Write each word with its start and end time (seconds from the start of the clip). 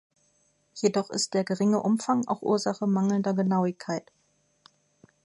Jedoch 0.73 1.11
ist 1.11 1.35
der 1.35 1.43
geringe 1.43 1.79
Umfang 1.83 2.27
auch 2.27 2.41
Ursache 2.41 2.87
mangelnder 2.87 3.35
Genauigkeit. 3.35 4.11